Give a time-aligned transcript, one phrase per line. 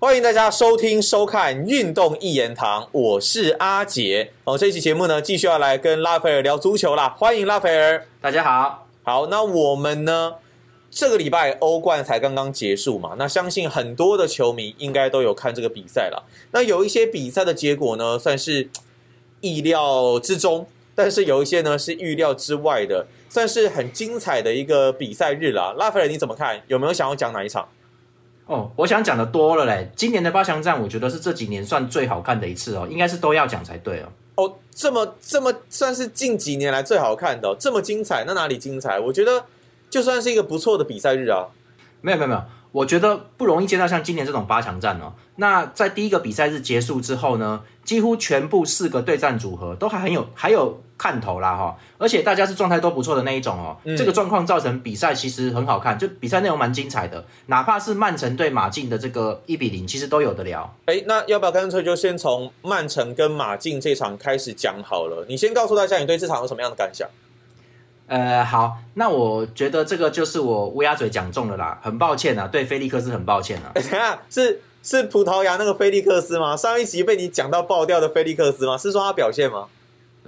[0.00, 4.30] 欢迎大家收听收看《运动一言堂》，我是阿杰。
[4.44, 7.16] 哦，这期节目呢，继续要来跟拉斐尔聊足球啦。
[7.18, 8.86] 欢迎拉斐尔，大家好。
[9.02, 10.34] 好，那我们呢，
[10.88, 16.24] 这个礼拜欧冠才刚刚结束嘛，那相信很多的球迷应该都有看这个比赛了。
[16.52, 18.70] 那有一些比赛的结果呢，算是
[19.40, 25.74] 意料之中，但是有一些呢是预料之外的，算是很精彩的一个比赛日啦。
[25.76, 26.62] 拉斐尔你怎么看？
[26.68, 27.68] 有没有想要讲哪一场？
[28.48, 29.92] 哦，我想讲的多了嘞。
[29.94, 34.08] 今年的八强战，我觉得是这几年算最好看的一次哦，应该是都要讲才对哦。
[34.36, 38.98] 哦，这么这么算是近几年来最好看的，这么精彩，那哪里精彩？
[38.98, 39.44] 我觉得
[39.90, 41.46] 就算是一个不错的比赛日啊。
[42.00, 45.12] 没有没有没有，我觉得不容易见到像今年这种八强战哦。
[45.36, 50.80] 那在第一个比赛日结束之后呢，几乎全部四个对战组合都还很有还有。
[50.98, 53.76] 看头啦哈，而且大家是状态都不错的那一种哦。
[53.96, 57.24] 这个状况造成比赛其实很好看，就比赛内容蛮精彩的。
[57.46, 60.74] 哪怕是曼城对马竞的这个一比零，其实都有的聊。
[60.86, 65.24] 哎，那要不要干脆就先从曼城跟马竞这场开始讲好了？
[65.28, 67.08] 你先告诉大家你对这场有什么样的感想？
[68.08, 73.70] 呃，好，那我觉得这个就是我乌鸦嘴讲中了啦，很抱歉啊，对菲利克斯很抱歉啊。
[73.74, 76.56] 等 下是是葡萄牙那个菲利克斯吗？
[76.56, 78.76] 上一集被你讲到爆掉的菲利克斯吗？
[78.76, 79.66] 是说他表现吗？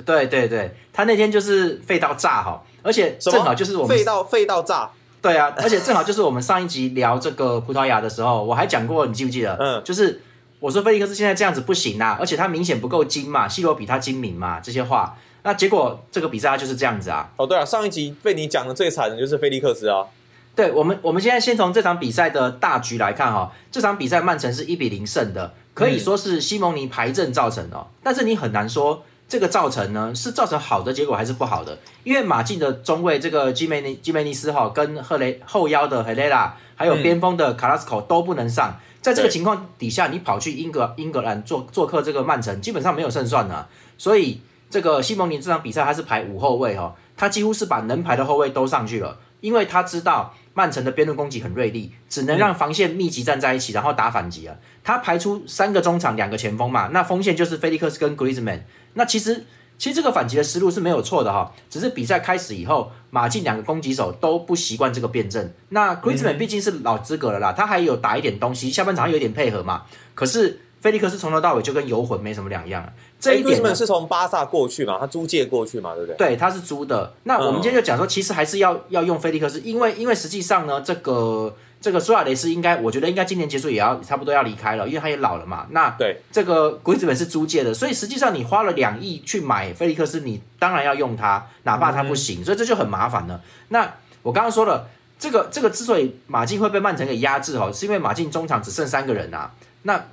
[0.04, 4.90] 对对对，他那天就是废到炸哈，而且正好就是我们废到废到炸。
[5.22, 9.54] 对啊，而且正好就是我们上一集聊这个葡萄牙的时候，我还讲过，你记不记得？
[9.60, 10.22] 嗯，就是
[10.60, 15.16] 我说菲利克斯现在这样子不行啊，而且他明显不够精嘛，西罗比他精明嘛，这些话。
[15.42, 17.32] 那结果这个比赛就是这样子啊。
[17.36, 20.06] 哦，对啊，上一集被你讲的最惨的就是菲利克斯啊。
[20.54, 29.02] 对我们，我们现在先从这场比赛的大局来看哈，这场比赛曼城是一比零胜的，可以说是西蒙尼排阵造成的，但是你很难说。
[29.30, 31.78] 这个造成呢，是造成好的结果还是不好的？
[32.02, 38.76] 因为马竞的中卫这个基梅尼基梅尼斯哈，跟赫雷后腰的赫雷拉，还有边锋的卡拉斯科都不能上。
[39.00, 43.68] 在这个情况底下，你跑去英格英格兰做做客这个曼城，基本上没有胜算的。
[43.96, 50.34] 所以这个西蒙尼这场比赛他是排五后卫哦，他几乎是把能排的后卫都上去了，因为他知道。
[50.52, 54.56] 曼城的边路攻击很锐利，只能让防线密集站在一起，然后打反击啊。
[54.82, 58.62] 他排出三个中场，两个前锋嘛，那锋线就是菲利克斯跟格里兹曼。
[58.94, 59.46] 那其实
[59.80, 65.50] 其实这个反击的思路是没有错的哈，只是比赛开始以后，马竞两个攻击手都不习惯这个辩证。
[65.70, 69.82] 那格里兹曼毕竟是老资格了啦，他还有打一点东西，下半场有点配合嘛。
[70.14, 70.60] 可是。
[70.80, 72.90] 菲利克斯从头到尾就跟游魂没什么两样啊。
[73.20, 76.16] 这一点是从巴萨过去嘛，他租借过去嘛，对不对？
[76.16, 77.12] 对，他是租的。
[77.24, 85.66] 那我们今天就讲说，其实还是要要用菲利克斯，因为因为实际上呢，这个这个苏亚雷斯应该，我觉得应该今年结束也要差不多要离开了，因为他也老了嘛。
[85.70, 93.40] 那对这个鬼子本是租借的，所以实际上你花了两亿去买菲利克斯，你当然要用他，哪怕他不行，所以这就很麻烦了。
[93.68, 99.50] 那我刚刚说了，这个这个之所以马竞会被曼城给压制哦，是因为马竞中场只剩三个人啊。
[99.84, 100.04] 那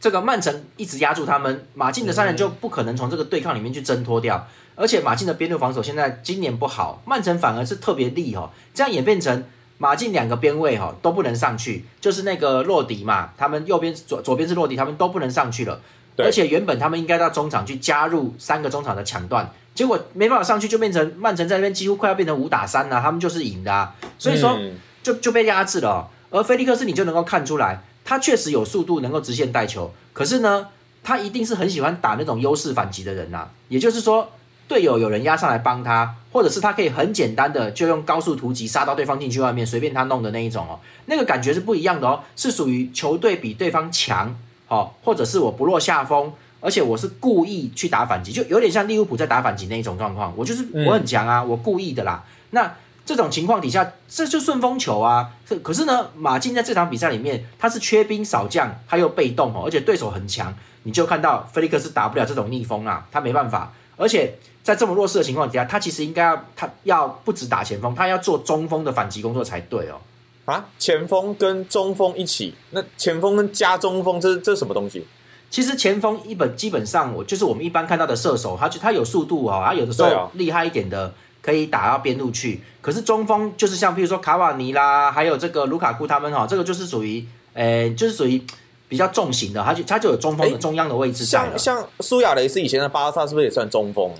[0.00, 4.48] 这个曼城一直压住他们，马竞的三人就不可能从这个对抗里面去挣脱掉。
[4.74, 8.50] 而且马竞的边路防守现在今年不好，曼城反而是特别利哦。
[8.72, 9.44] 这样演变成
[9.82, 15.80] 马竞两个边位哈都不能上去，就是那个洛迪嘛，他们右边左左边是洛迪，他们都不能上去了。
[16.18, 23.96] 而且原本他们应该到中场去加入三个中场的抢断，结果没办法上去，就变成曼城在那边几乎快要变成五打三了，他们就是赢的啊。
[24.18, 24.58] 所以说
[25.02, 26.10] 就就被压制了。
[26.28, 27.82] 而菲利克斯你就能够看出来。
[28.02, 30.66] 他确实有速度，能够直线带球，可是呢，
[31.04, 33.48] 他一定是很喜欢打那种优势反击的人呐。
[33.68, 34.28] 也就是说，
[34.70, 40.78] 队友有人压上来帮他，或者是他可以很简单的就用高速突击杀到对方禁区外面，随便他弄的那一种哦。
[41.06, 44.38] 那个感觉是不一样的哦，是属于球队比对方强，
[44.68, 50.32] 哦，或者是我不落下风，而且我是故意去打反击，就有点像利物浦在打反击那一种状况。
[50.36, 52.24] 我就是我很强啊，我故意的啦。
[52.50, 52.72] 那。
[53.02, 55.30] 这种情况底下，这就顺风球啊！
[55.48, 60.54] 可可是呢，马竞在这场比赛里面，他是缺兵少将，他又被动哦，而且对手很强，
[60.84, 63.72] 你就看到菲利克斯打不了这种逆风啊，他没办法。
[63.96, 64.34] 而且
[64.70, 70.00] 在这么弱势的情况底下，他其实应该要他要不止打前锋，他要做中锋的反击工作才对哦。
[70.44, 75.04] 啊，前锋跟中锋一起，那前锋跟加中锋，这这什么东西？
[75.50, 81.12] 其实前锋一本基本上我就是我们一般看到的射手，他就他有速度哦，他有的时候厉害一点的。
[81.42, 88.42] 可以打到边路去，可是中锋就是像比如说卡瓦尼啦，还有这个卢卡库他们哈，这个就是属于，诶，就是属于
[88.90, 94.12] 比较重型的，他就他就有中锋的中央的位置像像苏亚雷斯以前的巴萨是不是也算中锋？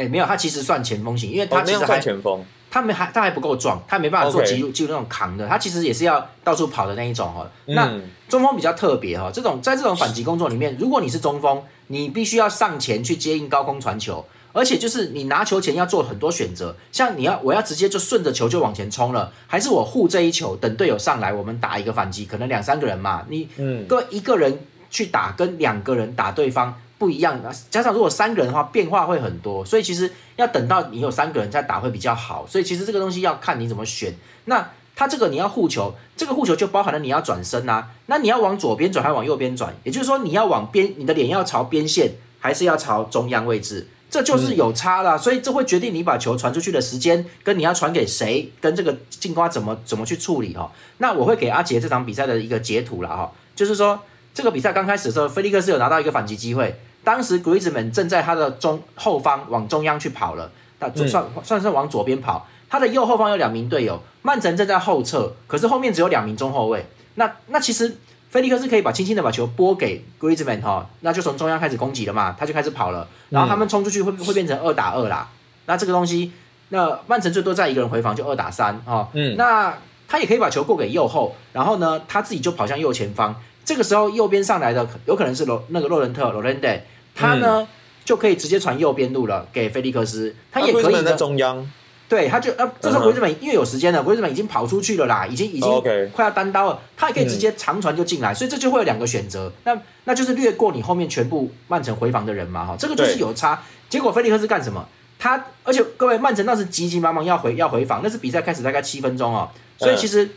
[0.00, 7.46] 哎，没有，他其实算前锋型，因为他其实算前锋，他没还他还不够壮，他没办法做肌肉肌肉那种扛的，他其实也是要到处跑的那一种哈。
[7.66, 14.24] 那中锋比较特别哈，这种在这种反击工作里面，如果你是中锋，你必须要上前去接应高空传球。
[14.52, 24.58] 而且就是你拿球前要做很多选择，像你要我要直接就顺着球就往前冲了，还是我护这一球等队友上来，我们打一个反击，可能两三个人嘛，你嗯，各一个人
[24.90, 34.14] 去打跟两个人打对方不一样，加上如果三个人的话，变化会很多，所以其实要等到你有三个人再打会比较好，所以其实这个东西要看你怎么选。
[34.44, 39.74] 那它这个你要护球，这个护球就包含了你要转身啊，那你要往左边转还是往右边转？
[39.82, 43.88] 也就是说你要往边，你的脸要朝边线，还是要朝中央位置？
[44.10, 50.70] 这就是有差啦，所以这会决定你把球传出去的时间，跟你要传给谁，跟这个进攻怎么怎么去处理哈。
[50.98, 53.98] 那我会给阿杰这场比赛的一个截图了哈，就是说
[54.34, 67.96] 这个比赛刚开始的时候，菲利克斯有拿到一个反击机会，当时 Griezmann 正在他的中后方往中央去跑了，那就算算是往左边跑，他的右后方有两名队友，曼城正在后撤，可是后面只有两名中后卫，那那其实。
[68.30, 75.28] 菲利克斯可以把轻轻的把球拨给 Griezmann 哈，那就从中央开始攻击了嘛，他就开始跑了，然后他们冲出去会会变成二打二啦。
[75.66, 76.30] 那这个东西，
[76.68, 79.08] 那曼城最多再一个人回防就二打三哦。
[79.14, 79.76] 嗯那
[80.06, 83.34] 他也可以把球过给右后，然后呢，他自己就跑向右前方。
[83.64, 86.80] 这个时候右边上来的有可能是罗那个洛伦特 Lorente，
[87.14, 87.66] 他呢、
[88.04, 91.12] 就可以直接传右边路了给菲利克斯，他也可以在呢。
[91.16, 91.70] 中央，
[92.08, 93.04] 对，他就呃，这时候嗯哼。
[93.04, 95.70] 国际本因为有时间了，国际本已经跑出去了啦，已经已经
[96.12, 103.62] 快要单刀了，他也可以直接长传就进来，所以这就会有两个选择，那那就是略过你后面全部曼城回防的人嘛，哈，这个就是有差。
[103.88, 104.88] 结果菲利克斯干什么？
[105.18, 109.48] 他而且各位曼城当时急急忙忙要回要回防，那是比赛开始大概七分钟哦，
[109.78, 109.96] 所以嗯。
[109.96, 110.30] 其实、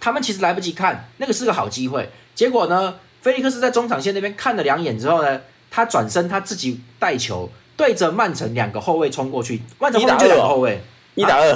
[0.00, 2.08] 他们其实来不及看，那个是个好机会。
[2.34, 10.82] 结果呢，菲利克斯在中场线那边看了两眼之后呢，他转身他自己带球对着曼城两个后卫冲过去，曼城后面就一打二哦两个后卫。
[11.16, 11.52] 一打二，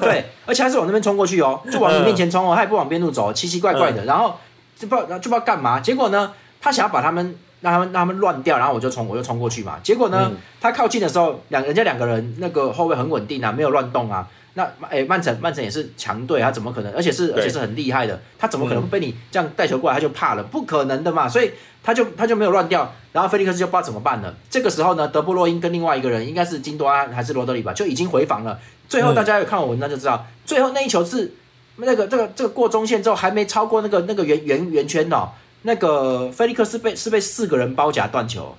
[0.00, 4.36] 对，而且还是往那边冲过去哦， 就往你面前冲哦，他也不往边路走，奇奇怪怪的，然后
[4.76, 5.80] 就不知道就不知道干嘛。
[5.80, 6.30] 结果呢，
[6.60, 9.78] 他想要把他们让他们让他们乱掉，然后我就冲我就冲过去嘛。
[9.82, 14.28] 结果呢，嗯他靠近的时候，两人家两个人那个后卫很稳定啊，没有乱动啊。
[14.58, 16.92] 那哎，曼城曼城也是强队，他怎么可能？
[16.92, 20.42] 而且是而且是很厉害的，他怎么可能被你这样带球过来他就怕了？
[20.42, 22.92] 不可能的嘛，所以他就他就没有乱掉。
[23.12, 24.34] 然后菲利克斯就不知道怎么办了。
[24.50, 28.58] 这个时候呢，德布洛因跟另外一个人应该是金多安还是罗德里吧，就已经回防了。
[28.88, 31.32] 最后嗯大家有看我文章就知道，最后那一球是
[31.76, 35.28] 那个这个这个过中线之后还没超过那个那个圆圆圆圈哦，
[35.62, 38.56] 那个菲利克斯被是被四个人包夹断球，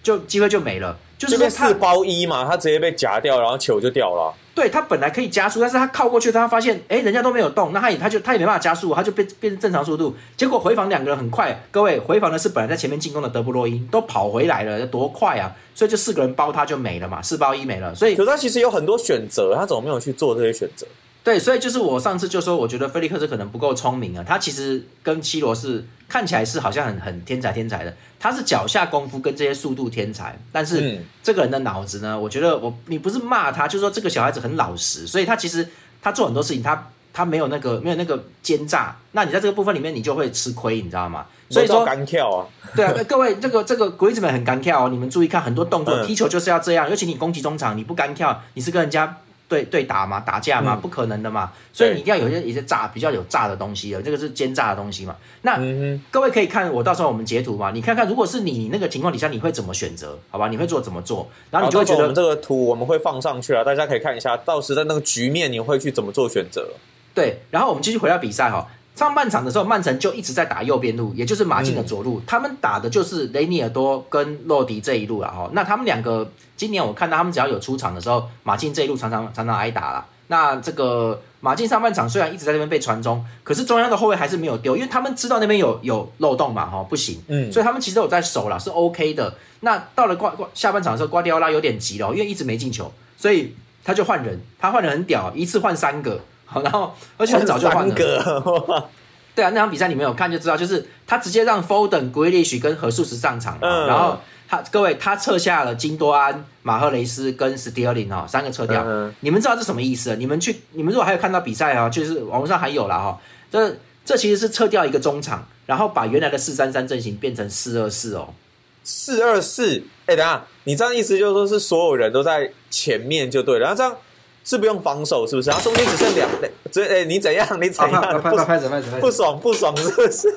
[0.00, 0.96] 就机会就没了。
[1.28, 4.34] 就是说他四包一嘛，他直接被夹掉，然后球就掉了。
[4.54, 10.14] 对他本来可以加速，但是他靠过去，他发现哎人家都没有动，那他也他就他也没办法加速，他就变变成正常速度。
[10.36, 15.54] 结果回防两个人很快，各位回防的是本来在前面进攻的德布洛因都跑回来了，多快啊！
[15.74, 20.86] 所以就四个人包他就没了嘛，四包一没了，所以可是他其实有很多选择，他怎么没有去做这些选择？
[21.22, 24.24] 对，所以就是我上次就说，我觉得菲利克斯可能不够聪明啊。
[24.26, 35.68] 他其实跟七罗是看起来是好像很很天才天才的，他是脚下功夫跟这些速度天才，但是嗯这个人的脑子呢，我觉得我你不是骂他，就是说这个小孩子很老实，所以他其实
[36.00, 41.26] 他做很多事情，他他没有那个没有那个奸诈，那你在这个部分里面你就会吃亏，你知道吗？
[41.50, 42.46] 所以说干跳啊，
[42.76, 49.18] 对啊，各位，这个这个 Griezmann 很干跳哦，你们注意看，很多动作嗯踢球就是要这样，尤其你攻击中场，你不干跳，你是跟人家
[49.50, 55.16] 对对打嘛，打架嘛，嗯不可能的嘛，所以你一定要有一些一些炸比较有炸的东西的，这个是奸诈的东西嘛。
[55.42, 60.16] 那嗯各位可以看我到时候我们截图嘛，你看看如果是你那个情况底下，你会怎么选择？
[60.30, 61.28] 好吧，你会做怎么做？
[61.50, 66.68] 然哼，后你就会觉得这个图我们会放上去啊，大家可以看一下，到时在那个局面你会去怎么做选择。
[67.12, 68.64] 对，然后我们继续回到比赛哈、
[69.00, 72.20] 上半场的时候，曼城就一直在打右边路，也就是马竞的左路。
[72.26, 75.48] 他们打的就是雷尼尔多跟洛迪这一路了哈。
[75.54, 80.04] 那他们两个今年我看到他们只要有出场的时候，马竞这一路常常常常挨打了。
[80.26, 87.22] 那这个马竞上半场虽然一直在这边被传中，可是中央的后卫还是没有丢，因为他们知道那边有有漏洞嘛哈，不行。
[87.28, 89.34] 嗯，所以他们其实有在守啦，是 OK 的。
[89.60, 98.90] 那到了瓜瓜下半场的时候，瓜迪奥拉有点急了，因为一直没进球，所以他就换人，他换人很屌，一次换三个，好，然后而且很早就换三了。
[99.32, 108.82] 对啊，那场比赛你们有看就知道，就是他直接让 Foden、Grealish 跟何素石上场然后他各位他撤下了金多安、马赫雷斯跟斯蒂尔林哦三个撤掉。
[108.84, 110.16] 嗯你们知道这什么意思？
[110.16, 118.34] 你们去，你们如果还有看到比赛啊，就是网络上还有啦哈，这这其实是撤掉一个中场，然后把原来的四三三阵型变成四二四哦。
[118.82, 123.94] 四二四，哎，等下，你这样意思就是说是所有人都在前面就对了，然后这样
[124.44, 125.36] 是不用防守是？
[125.36, 125.50] 不是？
[125.50, 126.28] 然后中间只剩两，
[126.70, 127.46] 这哎你怎样？
[127.60, 128.20] 你怎样？
[128.22, 130.28] 不拍子拍子不爽不爽是不是？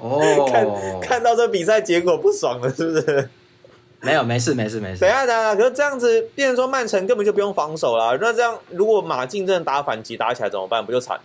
[0.00, 2.90] 哦，看看到这比赛结果不爽了是？
[2.90, 3.30] 不是？
[4.00, 5.10] 没有，没事没事没事等。
[5.10, 5.70] 下等下，可是？
[5.70, 8.16] 这样子，变成说曼城根本就不用防守啦。
[8.20, 10.84] 那这样如果马竞真的打反击打起来怎么办？
[10.84, 11.22] 不就惨了？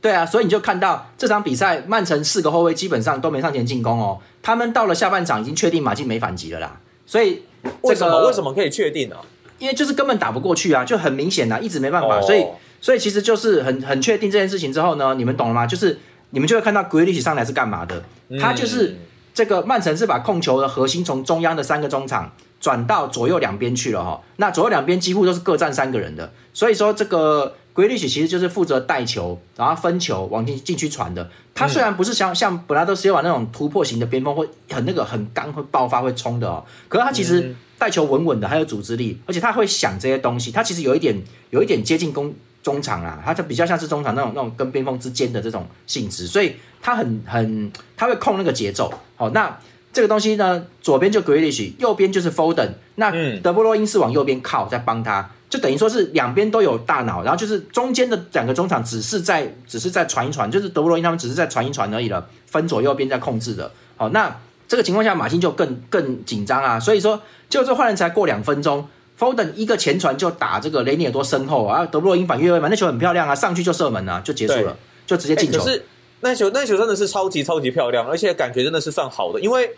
[0.00, 4.18] 对啊，所以你就看到这场比赛，曼城四个后卫基本上都没上前进攻哦。
[4.42, 6.80] 他们到了下半场已经确定马竞没反击了啦。
[7.04, 7.42] 所以
[7.82, 8.26] 为什么？
[8.26, 8.50] 为什么？
[8.50, 9.16] 么可以确定呢？
[9.58, 12.44] 因为就是根本打不过去啊，就很明显啊，一直没办法，哦所以
[12.80, 15.66] 所以其实就是很很确定这件事情之后呢，你们懂了吗？
[15.66, 15.98] 就是
[16.30, 18.02] 你们就会看到 g r e e l i s h 上来是干嘛的，
[18.40, 18.96] 他就是嗯
[19.34, 24.20] 这个曼城是把控球的核心从中央的三个中场转到左右两边去了哈。
[24.36, 31.28] 那左右两边几乎都是各站三个人的，所以说这个 e e l i 其实就是负责带球，然后分球往进禁区传的。
[31.54, 41.16] 他虽然不是像像本拉多西瓦那种突破型的边锋，会很那个很刚会爆发会冲的哦，可是他其实带球稳稳的，还有组织力，而且他会想这些东西，他其实有一点
[41.50, 48.92] 有一点接近攻中场啊，他就比较像是中场那种那种跟边锋之间的这种性质，所以他很很他会控那个节奏。
[49.14, 49.58] 好，那
[49.92, 63.70] 这个东西呢，左边就 Grealish，右边就是 Foden，那嗯德布罗因是往右边靠，在帮他，就等于说是两边都有大脑，然后就是中间的两个中场只是在只是在传一传，就是德布罗因他们只是在传一传而已了，分左右边在控制的。
[63.96, 64.36] 好，那
[64.68, 68.88] 这个情况下马竞就更更紧张啊，所以说就这换人才过两分钟。
[69.18, 75.58] Foden 一个前传就打这个雷尼尔多身后啊，德布罗因反越位嘛，那球很漂亮啊，上去就射门啊，就结束了，就直接进球。
[75.58, 75.84] 欸可是
[76.20, 79.70] 那球那球真的是超级超级漂亮，而且感觉真的是算好的，因为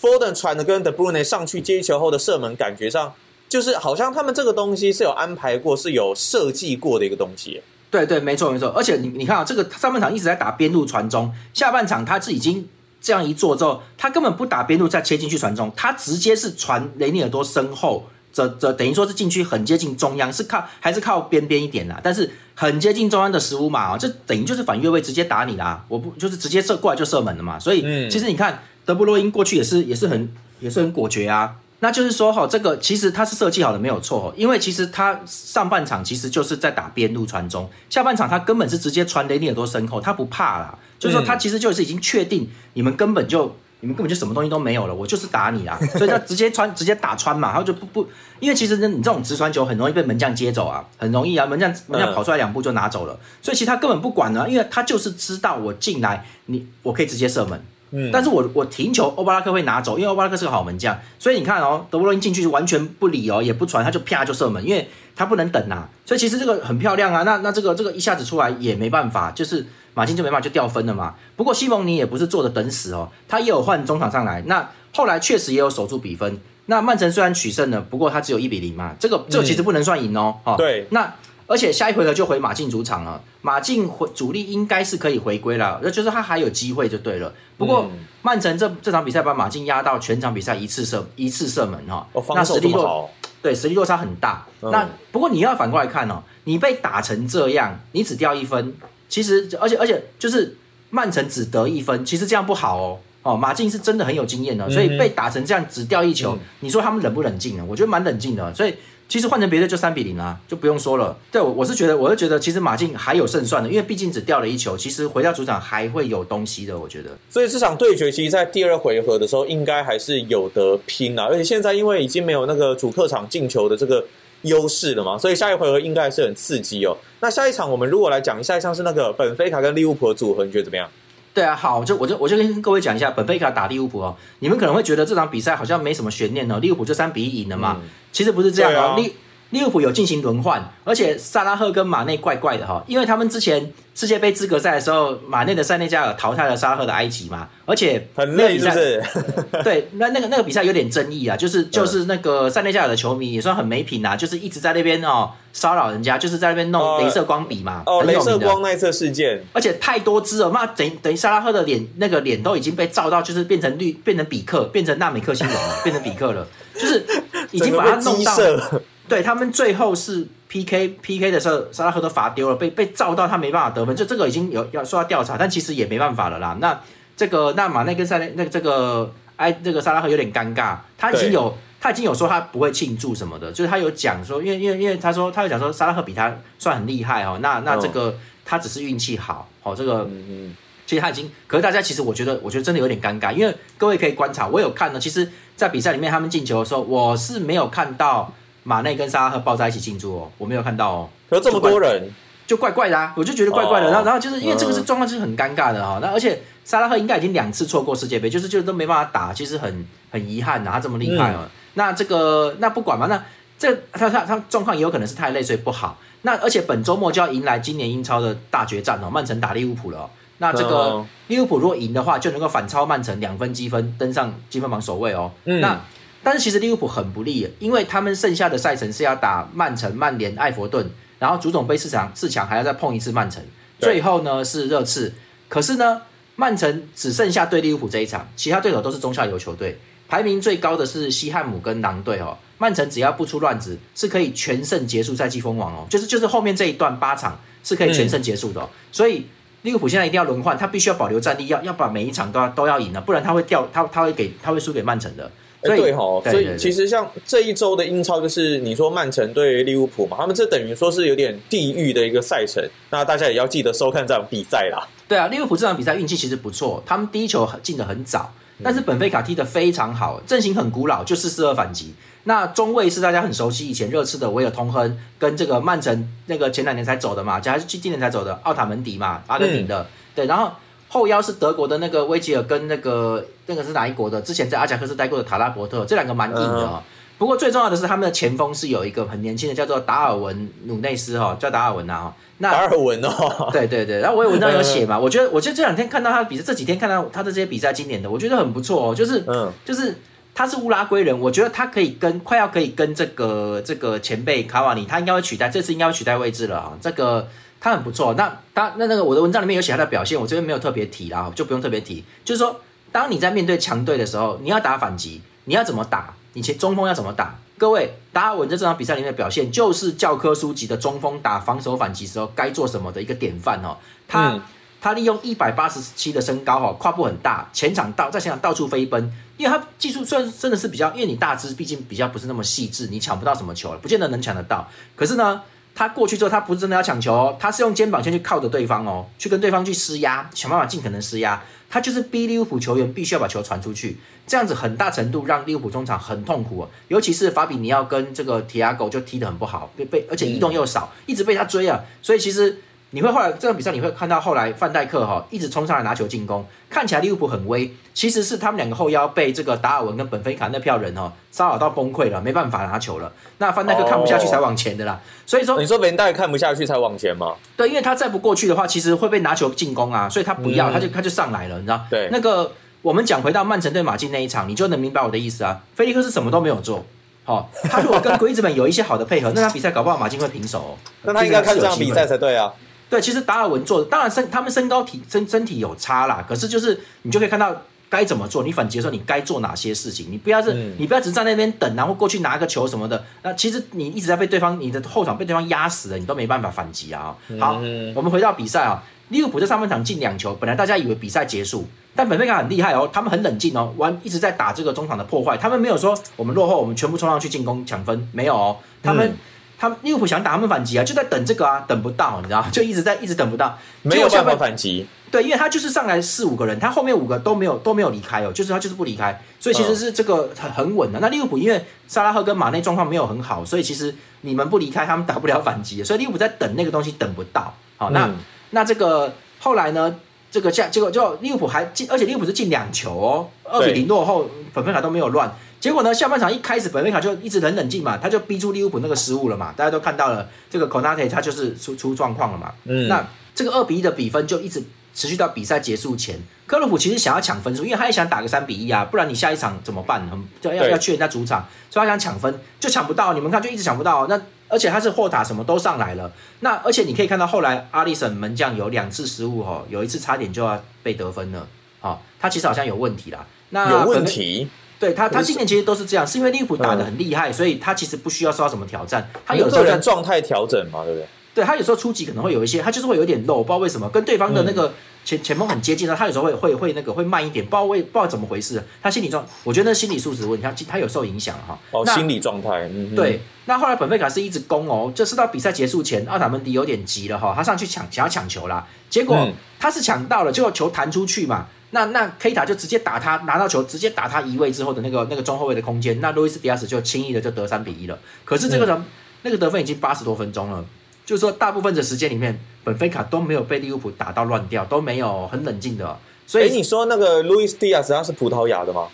[0.00, 3.12] Foden 传的跟 De Bruyne 上去接球后的射门，感觉上
[3.48, 7.60] 就是好像他们这个东西是有安排过、是有设计过的一个东西。
[7.90, 8.68] 对对，没错没错。
[8.76, 12.68] 而且你你看啊，这个上半场一直在打边路传中，下半场他是已经
[13.04, 31.56] 这样一做之后，他根本不打边路再切进去传中，他直接是传雷尼尔多身后，这这等于说是禁区很接近中央，是靠还是靠边边一点啦，但是很接近中央的十五码哦，这等于就是反越位直接打你啦，我不就是直接射过来就射门了嘛，所以、嗯其实你看德布罗因过去也是也是很也是很果决啊。
[31.80, 48.08] 那就是说哈，这个其实他是设计好的没有错，因为其实他上半场其实就是在打边路传中，下半场他根本是直接传雷尼尔多身后，他不怕啦，就是说他其实就是已经确定你们根本就你们根本就什么东西都没有了，我就是打你啊， 所以他直接穿直接打穿嘛，然后就不不，
[48.40, 57.62] 因为其实呢你这种直传球很容易被门将接走啊，很容易啊，门将门将跑出来两步就拿走了，所以其实他根本不管呢，因为他就是知道我进来你我可以直接射门。
[57.96, 71.14] 嗯，但是我我停球，欧巴拉克会拿走，因为欧巴拉克是个好门将，所以你看哦，德布罗因进去完全不理哦，也不传，他就啪就射门，因为他不能等啊，所以其实这个很漂亮啊，那那这个这个一下子出来也没办法，就是马竞就没办法就掉分了嘛。
[71.36, 76.40] 不过西蒙尼也不是坐着等死哦，他也有换中场上来，那后来确实也有守住比分。
[76.66, 81.14] 那曼城虽然取胜了，不过他只有一比零嘛，这个这个其实不能算赢哦，哦，对，那
[81.46, 87.32] 而且下一回合就回马竞主场了，马竞回主力应该是可以回归了，那就是他还有机会就对了。
[87.58, 87.90] 不过、嗯
[88.24, 93.10] 曼城这这场比赛把马竞压到全场比赛一次射一次射门哈，哦，那实力落这么好，
[93.42, 94.46] 对实力落差很大。
[94.62, 98.74] 嗯那不过你要反过来看哦，你被打成这样，你只掉一分，
[99.14, 100.56] 其实而且而且就是
[100.90, 102.98] 曼城只得一分，其实这样不好哦。
[103.22, 107.64] 哦，马竞是真的很有经验的，所以被打成这样只掉一球，嗯你说他们冷不冷静呢？
[107.68, 108.74] 我觉得蛮冷静的，所以
[109.08, 111.16] 其实换成别的就三比零啊，就不用说了。
[111.30, 117.16] 对我我是觉得，我是觉得其实马竞还有胜算的，因为毕竟只掉了一球，其实回到主场还会有东西的，我觉得。
[117.30, 121.26] 所以这场对决其实，在第二回合的时候，应该还是有得拼啊。
[121.26, 124.04] 而且现在因为已经没有那个主客场进球的这个
[124.44, 126.96] 优势了嘛，所以下一回合应该还是很刺激哦。
[127.20, 130.88] 那下一场我们如果来讲一下，像是那个本菲卡跟利物浦的组合，你觉得怎么样？
[131.34, 139.12] 对啊，好，就我就我就跟各位讲一下，本菲卡打利物浦哦，你们可能会觉得这场比赛好像没什么悬念哦，利物浦就三比一赢了嘛，嗯其实不是这样哦，利啊
[139.54, 149.02] 利利物浦有进行轮换，而且萨拉赫跟马内怪怪的哈、因为他们之前世界杯资格赛的时候，马内的塞内加尔淘汰了萨拉赫的埃及嘛，而且很累是不是？
[149.62, 158.36] 对，那那个那个比赛有点争议啊，就是就是那个塞内加尔的球迷也算很没品啊，就是一直在那边哦骚扰人家，就是在那边弄哦镭射光笔嘛，哦，镭射。
[158.36, 166.44] 光那一次事件，而且太多只了，那等于等于萨拉赫的脸那个脸都已经被照到，就是变成绿，变成比克，变成纳美克星人了，变成比克了，
[166.74, 167.06] 就是
[167.52, 168.36] 已经把它弄到。
[169.04, 169.08] 射。
[169.08, 176.56] 对他们最后是 PK PK 的时候，萨拉赫都罚丢了，被被照到他没办法得分，就这个已经有要说要调查，但其实也没办法了啦。
[176.60, 176.80] 那
[177.16, 190.56] 这个那马内跟塞内那个这个哎这个萨拉赫有点尴尬，他已经有他已经有说他不会庆祝什么的，就是他有讲说，因为因为因为他说他有讲说萨拉赫比他算很厉害哦，那那这个、他只是运气好哦，这个嗯嗯，
[190.86, 195.00] 其实他已经，可是大家其实我觉得，我觉得真的有点尴尬，因为各位可以观察，我有看呢。
[195.00, 198.32] 其实，在比赛里面他们进球的时候，我是没有看到
[198.64, 202.10] 马内跟萨拉赫抱在一起庆祝哦，我没有看到哦，可是这么多人，
[202.46, 203.86] 就怪怪的啊，我就觉得怪怪的。
[203.86, 211.46] 哦然后，然后就是因为这个是嗯状况，就是很尴尬的哈、那而且萨拉赫应该已经两次错过世界杯，就是就是都没办法打，其实很很遗憾呐、他这么厉害哦。
[211.74, 213.22] 那这个那不管嘛，那
[213.58, 215.98] 这他他他状况也有可能是太累，所以不好。
[216.22, 225.30] 那而且本周末就要迎来今年英超的大决战哦，曼城打利物浦了哦、那这个嗯利物浦如果赢的话，就能够反超曼城两分积分，登上积分榜首位哦。
[225.44, 225.78] 嗯那
[226.24, 233.42] 但是其实利物浦很不利，因为他们剩下的赛程是要打曼城、曼联、埃弗顿，然后足总杯四强四强还要再碰一次曼城，
[233.78, 235.12] 最后呢是热刺。
[235.48, 236.00] 可是呢，
[236.36, 239.78] 曼城只剩下对利物浦这一场，其他对手都是中下游球队，
[240.08, 242.36] 排名最高的是西汉姆跟狼队哦。
[242.56, 248.70] 曼城只要不出乱子，是可以全胜结束赛季封王哦，就是就是后面这一段八场是可以全胜结束的，哦。
[248.90, 249.26] 所以
[249.62, 255.30] 利物浦现在一定要轮换，他必须要保留战力，要要把每一场都要都要赢了，不然他会掉，他他会给他会输给曼城的。
[255.64, 264.86] 对哈，所以其实像这一周的英超，就是你说曼城对利物浦嘛，他们这等于说是有点地狱的一个赛程，那大家也要记得收看这场比赛啦。
[265.08, 271.94] 对啊，利物浦这场比赛运气其实不错，他们第一球进的很早，但是本菲卡踢的非常好，阵型很古老，就是四二反击。
[272.26, 279.86] 那中卫是大家很熟悉，以前热刺的维尔通亨，跟这个曼城那个前两年才走的嘛，加还是今年才走的奥塔门迪嘛，阿根廷的。
[280.14, 280.50] 对，然后
[280.94, 284.22] 后腰是德国的那个威吉尔跟那个那个是哪一国的？
[284.22, 286.82] 之前在阿贾克斯待过的塔拉伯特，这两个蛮硬的。
[287.18, 292.12] 不过最重要的是他们的前锋是有一个很年轻的，叫做达尔文努内斯哈，叫达尔文呐。
[292.38, 299.96] 那达尔文哦，对对对，然后我有文章有写嘛， 我觉得我觉得这两天看到他的比赛，这几天看到他的这些比赛，今年的我觉得很不错哦，就是嗯，就是。
[300.36, 306.72] 他是乌拉圭人，我觉得他可以跟快要可以跟这个这个前辈卡瓦尼，他应该会取代，这次应该会取代位置了啊。
[306.80, 307.28] 这个
[307.64, 308.12] 他很不错。
[308.12, 312.04] 那他那那个我的文章里面有写他的表现，我这边没有特别提啦，就不用特别提。
[312.22, 312.60] 就是说，
[312.92, 316.12] 当你在面对强队的时候，你要打反击，你要怎么打？
[316.34, 317.34] 你前中锋要怎么打？
[317.56, 323.78] 各位，达尔文在这场比赛里面的表现，就是教科书级的中锋打防守反击时候该做什么的一个典范哦。
[324.06, 324.38] 他
[324.82, 329.10] 他利用一百八十七的身高哈，跨步很大，前场到在前场到处飞奔。
[329.38, 334.68] 因为他技术算真的是比较，因为你大只，毕竟比较不是那么细致，你抢不到什么球了，不见得能抢得到。
[334.94, 335.40] 可是呢，
[335.74, 341.42] 他过去之后，他不是真的要抢球，他是用肩膀先去靠着对方哦，去跟对方去施压，想办法尽可能施压。
[341.68, 352.62] 他就是逼利物浦球员必须要把球传出去，这样子很大程度让利物浦中场很痛苦，尤其是法比尼奥跟这个提亚狗就踢得很不好，被被而且移动又少，一直被他追啊，所以其实。
[352.94, 363.12] 你会后来这场比赛，你会看到后来范戴克哈一直冲上来拿球进攻，看起来利物浦很威，其实是他们两个后腰被这个达尔文跟本菲卡那票人哦骚扰到崩溃了，没办法拿球了。
[363.38, 365.00] 那范戴克看不下去才往前的啦。
[365.26, 367.34] 所以说，你说本戴克看不下去才往前吗？
[367.56, 371.80] 对，因为他再不过去的话，其实会被拿球进攻啊，所以他不要，他就他就上来了，你知道？
[371.90, 372.08] 对。
[372.12, 375.60] 那个我们讲回到曼城对马竞那一场，你就能明白我的意思啊。
[375.74, 376.84] 菲利克是什么都没有做，
[377.24, 380.78] 好，他如果跟格伊兹本有一些好的配合，那他比赛搞不好马竞会平手。
[381.02, 382.52] 那他应该看这场比赛才对啊。
[382.90, 387.54] 对，其实达尔文做的，当然身他们身高体身身体有差啦，可是就是你就可以看到
[387.88, 397.16] 该怎么做，你反击的时候你该做哪些事情，你不要是，你不要只站那边等，然后过去拿个球什么的，那其实你一直在被对方你的后场被对方压死了，你都没办法反击啊。
[397.40, 397.60] 好，
[397.94, 401.66] 我们回到比赛啊，利物浦在上半场进两球，本来大家以为比赛结束，
[401.96, 409.16] 但本菲卡很厉害哦，他们很冷静哦，玩一直在打这个中场的破坏，他们没有说我们落后，我们全部冲上去进攻抢分，没有哦，他们。
[409.64, 414.86] 他们利物浦想打他们反击啊，就在等这个啊，等不到，你知道 就一直在一直等不到，没有办法反击。
[415.10, 420.98] 对，因为他就是上来四五个人，他后面五个都没有都没有离开哦，就是他就是不离开，所以其实是这个很很稳的。
[421.00, 427.54] 那利物浦因为萨拉赫跟马内状况没有很好，所以其实你们不离开，他们打不了反击，所以利物浦在等那个东西等不到。
[427.78, 428.10] 好，那
[428.50, 429.94] 那这个后来呢？
[430.30, 435.32] 这个下结果就利物浦还进，而且利物浦是进两球哦，二比零落后，本菲卡都没有乱。
[435.64, 442.52] 结果呢，下半场一开始本菲卡就一直很冷静嘛，他就逼出利物浦那个失误了嘛，大家都看到了，这个 Konate 他就是出出状况了嘛。
[442.64, 443.02] 嗯，那
[443.34, 444.62] 这个二比一的比分就一直
[444.94, 450.06] 持续到比赛结束前，克洛普其实想要抢分数，因为他也想打个三比一啊，不然你下一场怎么办？
[450.06, 454.20] 很要要要去人家主场，所以他想抢分就抢不到，你们看就一直抢不到那。
[454.50, 461.48] 而且他是霍塔什么都上来了，那而且你可以看到后来阿里森门将有两次失误哈，有一次差点就要被得分了，
[461.80, 463.24] 好，他其实好像有问题啦。
[463.48, 464.50] 那有问题？
[464.84, 469.08] 对他，他今年其实都是这样，是因为利物浦打的很厉害，所以他其实不需要受到什么挑战。
[469.24, 471.06] 他有个人状态调整嘛，对不对？
[471.34, 474.72] 对他有时候初级可能会有一些，他就是会有点漏，不知道为什么跟对方的那个。
[475.06, 478.62] 前前锋很接近的，他有时候会会会那个会慢一点，不知道为不知道怎么回事。
[478.82, 481.58] 他心理状，我觉得那心理素质问题，他他有受影响哈。
[481.72, 482.66] 哦，心理状态。
[482.96, 489.28] 对，那后来本菲卡是一直攻哦，就是到比赛结束前，奥塔门迪有点急了哈，他上去抢想要抢球啦，结果
[489.60, 497.98] 他是抢到了，结果球弹出去嘛，那那 K 塔就直接打他，拿到球直接打他移位之后的那个那个中后卫的空间，那路易斯迪亚斯就轻易的就得三比一了。
[498.24, 498.84] 可是这个人
[499.22, 500.64] 那个得分已经八十多分钟了。
[501.04, 505.98] 就是说，大部分的时间里面，本菲卡都没有被利物浦打到乱掉，都没有很冷静的。
[506.26, 508.88] 所以你说那个路易斯·迪亚斯他是葡萄牙的吗？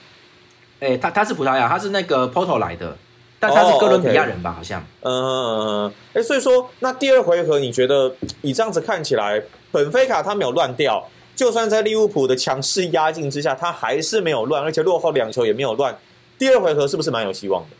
[0.80, 2.96] 哎，他他是葡萄牙，他是那个 Porto 来的，
[3.38, 4.52] 但他是哥伦比亚人吧？
[4.56, 4.84] 好像。
[5.02, 8.12] 嗯，哎，所以说那第二回合，你觉得
[8.42, 9.40] 以这样子看起来，
[9.70, 11.08] 本菲卡他没有乱掉，
[11.40, 15.96] 就算在利物浦的强势压境之下，他还是没有乱，而且落后两球也没有乱。
[16.38, 17.70] 第二回合是不是蛮有希望的？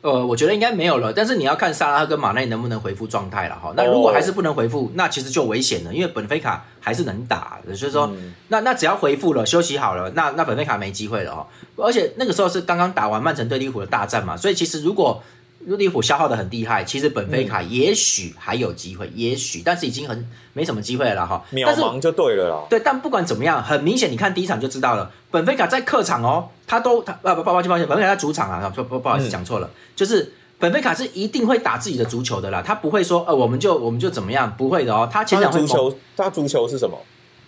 [0.00, 3.72] 呃，我觉得应该没有了，但是你要看萨拉赫跟马内能不能恢复状态了哈。
[3.76, 8.10] 那如果还是不能恢复，那其实就危险了，因为本菲卡还是能打的，就是说，
[8.48, 11.46] 那那只要恢复了，休息好了，那那本菲卡没机会了哈。
[11.76, 15.22] 而且那个时候是刚刚打完曼城对利物浦的大战嘛，所以其实如果
[15.60, 21.44] 利物浦消耗的很厉害，其实本菲卡也许还有机会，也许，但是已经很没什么机会了哈。
[21.52, 22.66] 渺茫就对了啦。
[22.70, 36.96] 对，但不管怎么样，很明显，你看第一场就知道了，本菲卡在客场哦，他都他啊不抱歉抱歉，本菲卡在主场啊，不不不好意思讲错了，就是本菲卡是一定会打自己的足球的啦，他不会说呃我们就我们就怎么样，不会的哦，他前场足球，他足球是什么？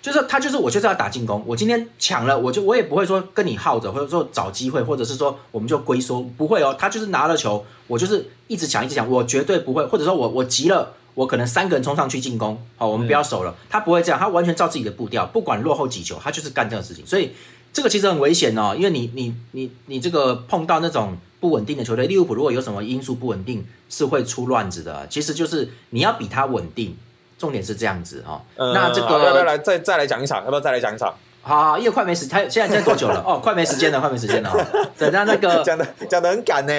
[0.03, 17.33] 就是他就是我就是要打进攻，我今天抢了，我就我也不会说跟你耗着，或者说找机会，或者是说我们就龟缩，不会哦，他就是拿了球，我就是一直抢一直抢，我绝对不会，或者说我我急了，我可能三个人冲上去进攻，好，我们不要守了，他不会这样，他完全照自己的步调，不管落后几球，他就是干这个事情，所以
[17.71, 26.97] 这个其实很危险哦，因为你你你你这个碰到那种不稳定的球队，利物浦如果有什么因素不稳定，是会出乱子的，其实就是你要比他稳定。
[27.41, 30.45] 重点是这样子哈，那这个要不要来再再来讲一场？
[30.45, 31.15] 要不要再来讲一场？
[31.41, 33.25] 好，因为快没时，他现在现在多久了？
[33.27, 34.53] 哦，快没时间了，快没时间了。
[34.99, 36.73] 等下那个 讲的讲的很赶呢。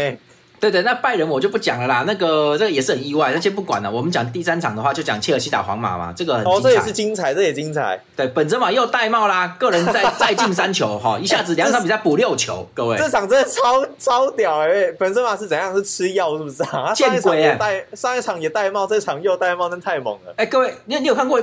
[0.61, 2.03] 对对，那拜仁我就不讲了啦。
[2.05, 3.89] 那个这个也是很意外，那先不管了。
[3.89, 6.13] 我们讲第三场的话，就讲切尔西打皇马嘛。
[6.15, 7.99] 这个哦，这也是精彩，这也精彩。
[8.15, 12.95] 对，本泽马又戴帽啦，个人再再 进三球哈，一下子两场比赛补六球，各位。
[12.95, 14.91] 这场真的超超屌哎！
[14.99, 15.75] 本泽马是怎样？
[15.75, 16.93] 是吃药是不是啊？
[16.93, 17.57] 见鬼啊！
[17.59, 20.33] 戴上一场也戴帽，这场又戴帽，那太猛了。
[20.37, 21.41] 哎，各位，你你有看过？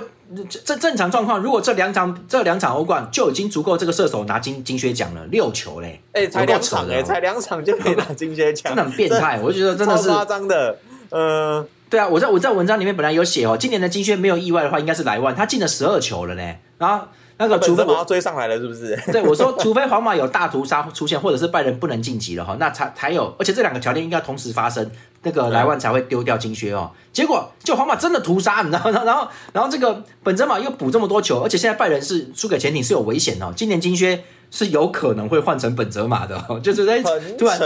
[0.65, 10.79] 这正常状况，如果这两场这两场欧冠就已经足够这个射手拿金金靴奖了，六球嘞，哎，才两场哎，才两场就可以拿金靴奖， 真的很变态，我觉得真的是夸张的，
[11.11, 17.07] 嗯，对啊，我在我在文章里面本来有写哦，今年的金靴没有意外的话，应该是莱万，他进了十二球了呢，然后。
[17.41, 19.01] 那个，除非我要追上来了，是不是？
[19.13, 24.91] 对，我说，除非皇马有大屠杀出现，或者是拜仁不能晋级了哈，那才才有，而且这两个条件应该同时发生，
[25.23, 26.91] 那个莱万才会丢掉金靴哦。
[27.13, 29.03] 结果就皇马真的屠杀，你知道吗？
[29.05, 33.53] 然后，然后这个本泽马又补这么多球，而且现在拜仁是输给潜艇是有危险哦。
[33.55, 37.59] 今年金靴是有可能会换成本泽马的， 就是在突然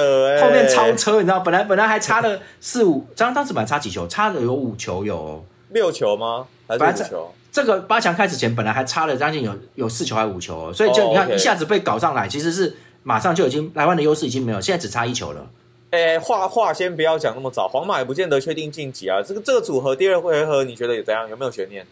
[0.43, 1.41] 后面超车，你知道？
[1.41, 4.07] 本来本来还差了四五，张当时本来差几球？
[4.09, 6.47] 差的有五球，有六球吗？
[6.67, 7.35] 还是五球？
[7.53, 15.47] 这个八强开始前，本来还差了将近有有四球还五球，所以就你看一下子被搞上来，其实是马上就已经莱万的优势已经没有，现在只差一球了。
[15.93, 19.23] 哎，话话先不要讲那么早，皇马也不见得确定晋级啊。
[19.23, 21.29] 这个这个组合第二回合你觉得有怎样？
[21.29, 21.87] 有没有悬念？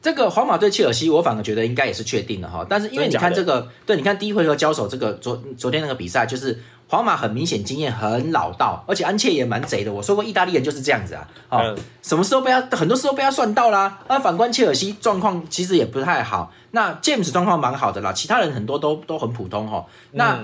[0.00, 2.66] 这个皇马对切尔西，我反而觉得应该也是确定的哈。
[2.68, 6.58] 但是因为你看这个，对，你看第一回合交手这个昨昨天那个比赛就是。
[6.88, 9.90] 皇马很明显经验很老道，而且安切也蛮贼的。
[9.90, 14.00] 我说过，意大利人就是这样子啊，哦，什么时候被他很多时候被他算到啦。
[14.08, 19.86] 那反观切尔西状况其实也不太好，那 James 状况蛮好的啦，其他人很多都都很普通哈。
[20.10, 20.38] 那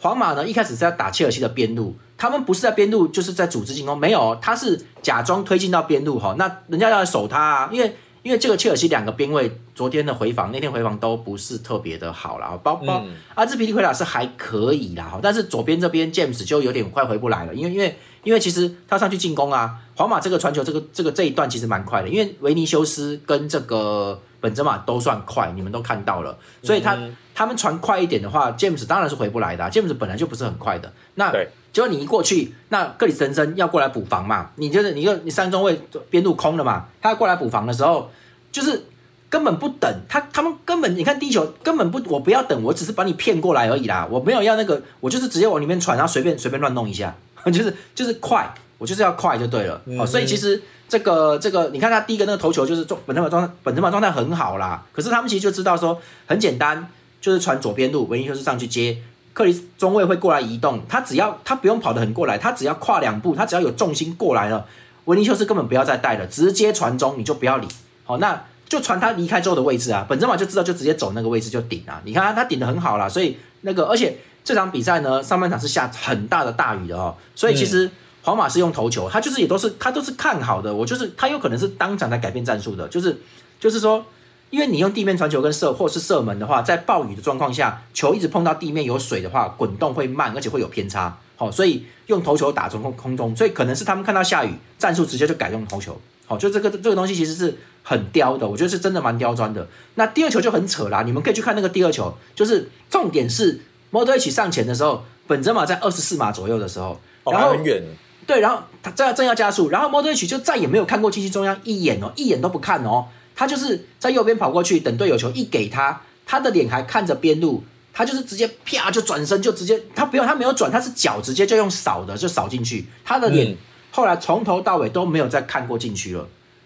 [0.00, 6.34] 皇马呢，一开始是在打切尔西的边路，他们不是在边路就是在组织进攻，没有，他是假装推进到边路哈。
[6.38, 7.94] 那人家要守他啊，因为。
[8.22, 13.02] 因为这个切尔西两个边位昨天的回防，那天回防都不是特别的好了，包包
[13.34, 26.96] 阿兹皮利奎拉是还可以啦，但是左边这边 James 就有点快回不来了，因为因为因为其实他上去进攻啊，皇马这个传球这个这个这一段其实蛮快的，因为维尼修斯跟这个本泽马都算快，你们都看到了，所以他
[27.34, 31.32] 他们传快一点的话，James 当然是回不来的，James 本来就不是很快的，那。
[31.72, 34.50] 结果你一过去，那克里斯滕森要过来补防嘛？
[34.56, 35.80] 你就是你个你三中卫
[36.10, 36.86] 边路空了嘛？
[37.00, 38.10] 他要过来补防的时候，
[38.50, 38.86] 就是
[39.28, 47.14] 根本不等他，他们根本你看地球根本不，我不要等，我只是把你骗过来而已啦，我没有要那个，我就是直接往里面传，然后随便随便乱弄一下，
[47.52, 49.80] 就是就是快，我就是要快就对了。
[49.98, 56.88] 哦，所以其实这个这个，你看他第一个那个头球就是本泽马状本泽马状态很好啦，可是他们其实就知道说很简单，
[57.20, 58.98] 就是传左边路，唯一就是上去接。
[59.32, 64.66] 克里斯中卫会过来移动，他只要他不用跑得很过来，他只要跨两步，他只要有重心过来了，
[65.04, 67.68] 维尼修斯根本不要再带了，直接传中你就不要理，
[68.04, 74.18] 好，那就传他离开之后的位置啊，本泽马就知道就直接走那个位置就顶啊，你看他顶的很好啦，所以那个而且
[74.50, 77.88] 这场比赛呢上半场是下很大的大雨的哦，所以其实
[78.22, 83.16] 皇马是用头球，他就是也都是他都是看好的，我就是他有可能是当场来改变战术的，就是
[83.60, 84.04] 就是说。
[84.50, 91.16] 因为你用地面传球跟射，或是射门的话，在暴雨的状况下，球一直碰到地面有水的话，滚动会慢，而且会有偏差。
[91.36, 95.96] 好，所以用头球打从空空中，所以可能是他们看到下雨，战术直接就改用头球。
[96.26, 99.68] 好，就这个这个东西其实是很刁的，我觉得是真的蛮刁钻的。
[99.94, 107.82] 那第二球就很扯啦，你们可以去看那个第二球，就是重点是摩托一起上前的时候，本泽马在二十四码左右的时候，然后很远，
[108.26, 113.06] 对，然后他正正要加速，然后摩托一起就再也没有看过禁区中央一眼哦，一眼都不看哦。
[113.34, 123.56] 他就是在右边跑过去，等队友球一给他，他的脸还看着边路，他就是直接啪就转身就直接，他不用他没有转，他是脚直接就用扫的就扫进去，他的脸嗯
[123.92, 126.24] 后来从头到尾都没有再看过禁区了。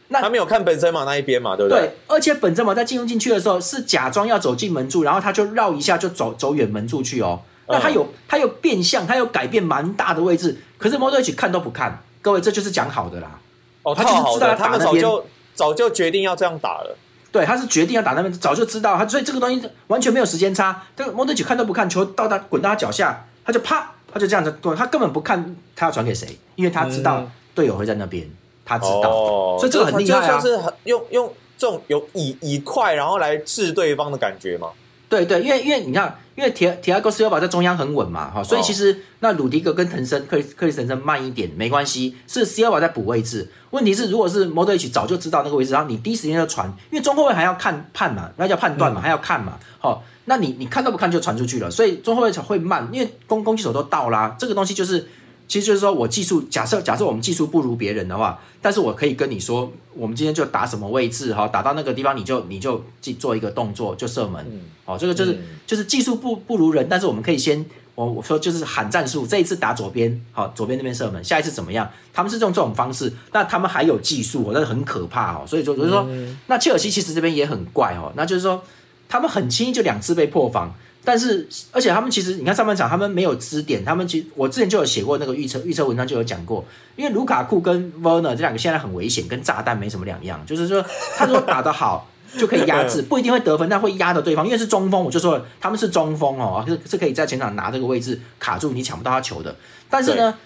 [0.08, 1.80] 那他没有看本泽马那一边嘛，对不对？
[1.80, 7.40] 对，而且本泽马在进入进去的时候是假装要走进门柱，然后他就绕一下就走走远门柱去哦。
[7.66, 13.38] 那他有他有变相，他有改变蛮大的位置，可是摩托一起看都不看，各位这就是讲好的啦。
[13.82, 16.96] 哦，他就是知道他早就早就决定要这样打了。
[17.32, 20.82] 对，他是决定要打那边，早就知道他，所以这个东西完全没有时间差。
[20.94, 28.24] 这个摩托一起看都不看，球到他滚到他脚下，他就啪，他就这样子滚，他根本不看他要传给谁，因为他知道嗯队友会在那边，
[28.64, 29.11] 他知道。
[29.11, 34.68] 哦，所以这个很厉害啊就算是很用用这种有以以快然后来治对方的感觉嘛。
[35.07, 43.48] 对对，因为因为你看，因为铁铁阿哥斯尤堡在中央很稳嘛，哈，所以其实那鲁迪格跟滕森克里克里斯滕森慢一点没关系，是斯尤堡在补位置。
[43.70, 55.07] 问题是，如果是摩德一起早就知道那个位置，然后你第一时间就传，因为中后卫还要看判嘛，那叫判断嘛，还要看嘛，好，那你你看都不看就传出去了，所以中后卫才会慢，因为攻攻击手都到啦，这个东西就是。
[55.46, 71.88] 其实就是说我技术，假设假设我们技术不如别人的话，但是我可以跟你说，我们今天就打什么位置哈，打到那个地方你就你就去做一个动作就射门，嗯哦，这个就是、嗯就是技术不不如人，但是我们可以先我我说就是喊战术，这一次打左边，好、左边那边射门，下一次怎么样？
[72.12, 75.44] 他们是用这种方式，那他们还有技术，那很可怕哦。
[75.46, 76.09] 所以就就是说，
[76.46, 78.62] 那切尔西其实这边也很怪哦，那就是说
[79.09, 80.74] 他们很轻易就两次被破防。
[81.04, 86.64] 但是，而且他们其实，你看上半场他们没有支点，他们其实我之前就有写过那个预测预测文章就有讲过，
[86.96, 90.84] 因为卢卡库跟 Werner 这两个现在很危险，跟炸弹没什么两样，就是说
[91.16, 92.08] 他如果打得好。
[92.36, 99.54] 就可以压制，不一定会得分，但会压着对方，因为是中锋，我就说了，他们是中锋哦，是是可以在前场拿这个位置卡住你抢不到他球的。
[99.88, 100.36] 但是呢，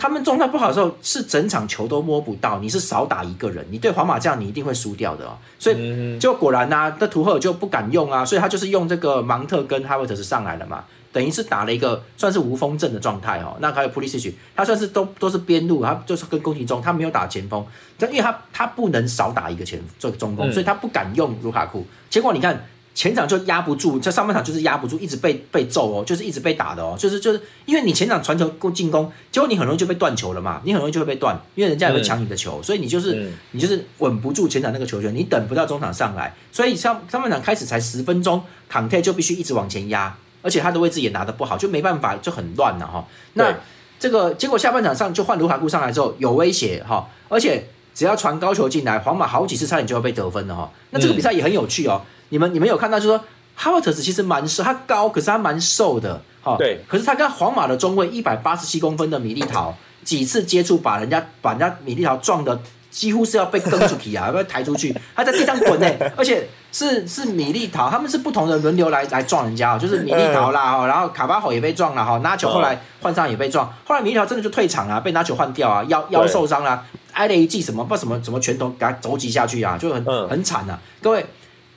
[0.00, 5.36] 他们状态不好的时候，是整场球都摸不到，你是少打一个人，你对皇马这样，你一定会输掉的哦。
[5.58, 10.82] 所以嗯就果然呐、那图赫尔就不敢用啊，所以他就是用这个芒特跟哈维特斯上来了嘛，
[11.12, 13.54] 等于是打了一个算是无锋阵的状态哦。
[13.60, 17.62] 那还有普利西奇，他算是都都是边路，他就是跟攻击中，他没有打前锋，
[17.98, 21.86] 但因为他他不能少打一个前这个中锋，嗯所以他不敢用卢卡库。
[22.08, 22.58] 结果你看
[23.00, 43.02] 前场就压不住，在上半场就是压不住，一直被被揍哦，就是一直被打的哦，就是就是因为你前场传球攻进攻，结果你很容易就被断球了嘛，你很容易就会被断，因为人家也会抢你的球，所以你就是、嗯你就是稳不住前场那个球权，你等不到中场上来，所以上上半场开始才十分钟，坎特就必须一直往前压，而且他的位置也拿得不好，就没办法，就很乱了哈。
[43.32, 43.54] 那
[43.98, 50.70] 这个结果下半场上就换卢卡库上来之后有威胁哈，而且只要传高球进来，皇马好几次差点就要被得分了哈。
[50.90, 56.82] 那这个比赛也很有趣哦，你们你们有看到就是说哈维特斯其实蛮瘦，他高可是他蛮瘦的哈，对。
[56.88, 62.58] 可是他跟皇马的中卫一百八十七公分的米利陶几次接触，把人家把人家米利陶撞的
[62.90, 80.26] 几乎是要被蹬出去啊， 要被抬出去，他在地上滚呢、 而且是是米利陶，他们是不同的轮流来来撞人家哦，就是米利陶啦哈，然后卡巴吼也被撞了哈，拿球后来换上也被撞，后来米利陶真的就退场了，被拿球换掉啊，腰腰受伤了，挨了一记什么不什么什么拳头给他肘击下去啊，就很嗯。
[80.28, 81.26] 很惨啊，各位。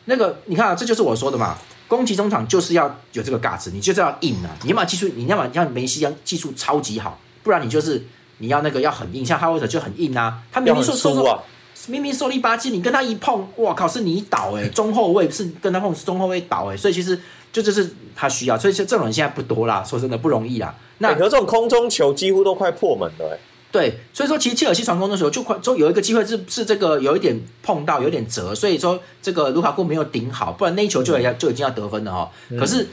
[0.05, 8.05] 那个你看啊，这就是我说的嘛，攻击中场就是要有这个价值，你就是要硬啊，你要么技术，你要么像梅西一样技术超级好，不然你就是
[8.39, 11.43] 你要那个要很硬，像哈维特就很硬啊，他明明说说
[11.87, 17.19] 明明瘦力巴基，你跟他一碰，哇靠，是你倒哎、 中后卫是跟他碰是中后卫倒哎、所以其实
[17.51, 20.73] 就就是他需要，所以这这种人现在不多啦，说真的不容易啦。
[20.99, 23.39] 那欸可是这种空中球几乎都快破门了、欸，
[23.73, 32.87] 对，所以说其实切尔西传攻的时候就快就有一个机会是是这个有一点碰到有点折，所以说这个卢卡库没有顶好，不然那一球就要就已经要得分了哈、可是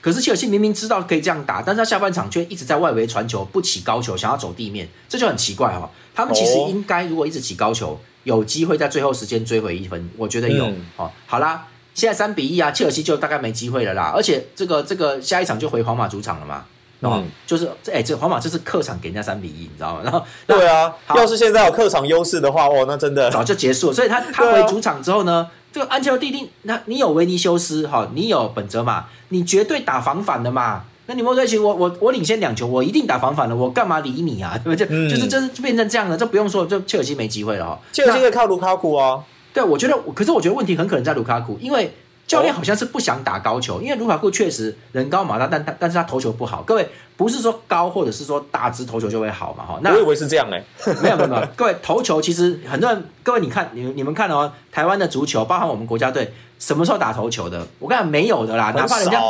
[0.00, 10.64] 可是切尔西明明知道可以这样打，但是他下半场却一直在外围传球，不起高球，想要走地面，这就很奇怪哈、他们其实哦应该如果一直起高球，有机会在最后时间追回一分，我觉得有。
[10.64, 10.86] 嗯。
[10.96, 16.64] 哦，好啦，现在三比一啊，切尔西就大概没机会了啦，而且这个这个下一场就回皇马主场了嘛。
[17.00, 20.00] 哦，嗯就是这哎、这皇马这是客场给人家三比一，你知道吗？
[20.04, 23.92] 然后 对啊，要是现在有客场优势的话，哦，那真的早就结束了。
[23.92, 30.84] 所以他 他回主场之后呢，这个安切洛蒂定，那你有维尼修斯哈，你有本泽马，你绝对打防反的嘛。
[31.06, 34.56] 那你莫德奇，我我我领先两球，我一定打防反的，我干嘛理你啊？
[34.62, 34.86] 对不对？
[34.86, 37.80] 就、嗯就是就是就变成这样了，这不用说，就切尔西没机会了哈。
[37.90, 39.18] 切尔西那可以靠卢卡库啊，
[39.52, 41.92] 对，我觉得，可是我觉得问题很可能在卢卡库，因为
[42.30, 46.62] 教练好像是不想打高球，因为卢卡库确实人高马大，但但但是他投球不好。
[46.62, 49.64] 各位不是说高或者是说大只投球就会好嘛？
[49.66, 50.62] 哈，那我以为是这样 哎、
[51.02, 57.66] 没有没有没有，各位投球其实很多人，各位你看你你们看哦，台湾的足球，包含我们国家队，什么时候打投球的？
[57.80, 59.20] 我跟你讲没有的啦，哪怕人家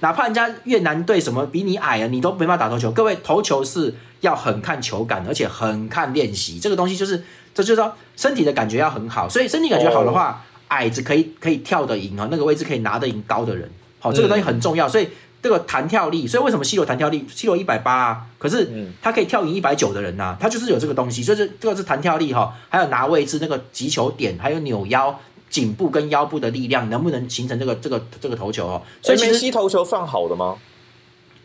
[0.00, 2.90] 哪怕人家越南队什么比你矮啊，你都没办法打投球。
[2.90, 15.08] 各位投球是要很看球感，而且很看练习，这个东西就是这就是说身体的感觉要很好，所以身体感觉好的话，矮子可以可以跳得赢啊，那个位置可以拿得赢高的人，好、这个东西很重要，所以。
[15.42, 28.82] 这个弹跳力，所以为什么 C 罗弹跳力？C 罗一百八啊，可是嗯他可以跳赢一百九的人呐、他就是有这个东西，所以这这个是弹跳力哈，还有拿位置那个击球点，还有扭腰、颈部跟腰部的力量，能不能形成这个这个这个头球哦？
[29.00, 30.56] 所以其实梅西投球算好的吗？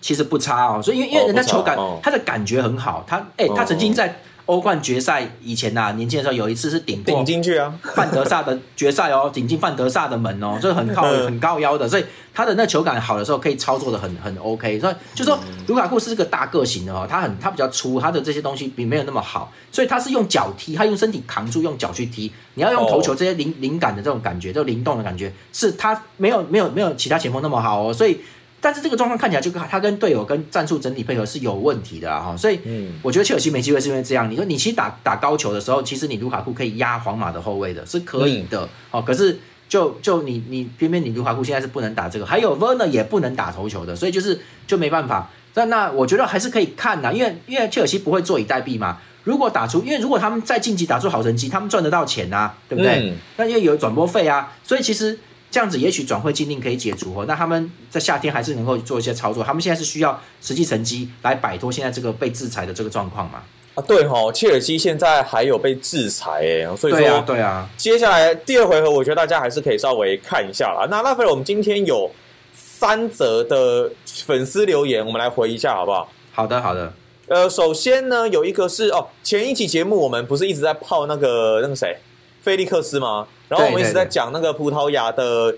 [0.02, 7.74] 其实不差哦，所以因为因为哦人家球感，他的感觉很好，他哎、他曾经在欧冠决赛以前呐、年轻的时候有一次是顶过顶进去啊！
[7.96, 22.32] 范德萨的决赛哦， 顶进范德萨的门哦，这是很靠嗯很高腰的，所以他的那球感好的时候可以操作的很很 OK，所以就说嗯卢卡库是个大个型的哦，他很他比较粗，他的这些东西比没有那么好，所以他是用脚踢，他用身体扛住，用脚去踢。
[22.54, 28.20] 你要用头球这些灵灵感的这种感觉，这种灵动的感觉，是他没有没有没有其他前锋那么好哦，所以。
[28.66, 34.28] 但是这个状况看起来就跟他跟队友跟战术整体配合是有问题的啊哈，所以嗯我觉得切尔西没机会是因为这样。
[34.32, 38.68] 你说你其实打打高球的时候，其实你卢卡库可以压皇马的后卫的，是可以的。
[38.90, 39.38] 哦，可是
[39.70, 45.30] 就就你你偏偏你卢卡库现在是不能打这个，还有 Werner 也不能打头球的，所以就是就没办法。
[45.54, 48.98] 那那我觉得还是可以看呐，因为因为切尔西不会坐以待毙嘛。
[49.26, 53.10] 如果打出，因为如果他们在晋级打出好成绩，他们赚得到钱呐、对不对？
[53.12, 55.18] 嗯那因为有转播费啊，所以其实
[55.56, 57.24] 这样子也许转会禁令可以解除哦。
[57.26, 63.42] 那他们在夏天还是能够做一些操作，他们现在是需要实际成绩来摆脱现在这个被制裁的这个状况嘛？
[63.74, 70.86] 啊，对哈、切尔西现在还有被制裁哎，所以对啊，说对啊，接下来第二回合，我觉得大家还是可以稍微看一下啦。
[70.92, 72.12] 那拉斐尔，我们今天有
[72.54, 73.90] 三则的
[74.26, 76.12] 粉丝留言，我们来回一下好不好？
[76.34, 76.92] 好的，好的，
[77.30, 81.96] 呃，首先呢，有一个是哦，前一期节目我们不是一直在泡那个那个谁，
[82.42, 83.26] 菲利克斯吗？
[83.48, 85.56] 然后我们一直在讲那个葡萄牙的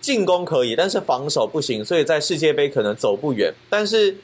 [0.00, 3.52] 进攻可以，但是防守不行，所以在世界杯可能走不远。
[3.68, 4.16] 但是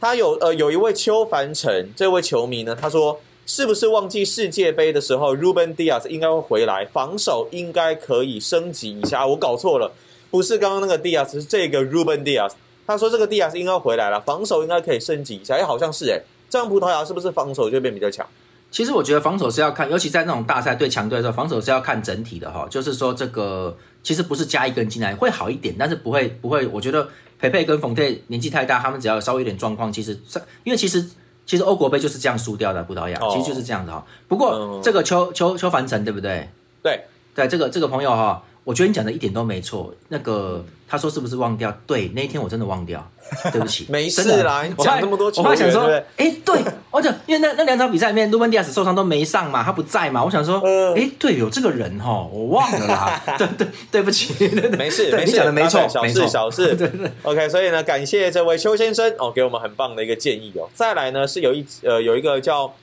[0.00, 9.26] 他有呃有一位邱凡成这位球迷呢，他说是不是忘记世界杯的时候，Ruben Diaz 应该会回来，防守应该可以升级一下？
[9.26, 9.92] 我搞错了，
[10.30, 12.52] 不是刚刚那个 Diaz，是这个 Ruben Diaz。
[12.86, 15.54] 他说这个 Diaz 应该回来了，防守应该可以升级一下。
[15.54, 18.26] 哎，好像是哎，这样葡萄牙是不是防守就变比较强？
[18.70, 22.66] 其实我觉得防守是要看，尤其在那种大赛对强队的时候，防守是要看整体的哈。
[22.70, 26.66] 就是说，这个其实不是加一个人进来会好一点，但是不会不会。
[26.68, 30.18] 我觉得培佩跟冯特年纪太大，他们只要稍微有点状况，其实
[30.62, 31.04] 因为其实
[31.44, 34.06] 其实欧国杯就是这样输掉的葡萄牙，哦其实就是这样的哈。
[34.28, 36.48] 不过、嗯这个邱邱邱凡成对不对？
[36.82, 37.04] 对，
[37.34, 39.92] 对，这个这个朋友哈，我觉得你讲的一点都没错。
[40.08, 41.72] 那个他说是不是忘掉？
[41.86, 43.08] 对，那一天我真的忘掉，
[43.52, 45.82] 对不起，没事啦讲那么多球我后来想说
[46.16, 50.92] 哎，对，而且因为那那两场比赛里面，卢本迪亚斯受伤都没上嘛，他不在嘛，我想说，嗯。
[50.96, 54.34] 哎，对，有这个人哈，我忘了啦， 对对对不起，
[54.76, 56.74] 没事，没事，讲的没错，小没事小事。
[56.74, 60.68] 对对 OK，所以呢，感谢这位邱先生哦，给我们很棒的一个建议哦。
[60.74, 62.74] 再来呢，是有一呃有一个叫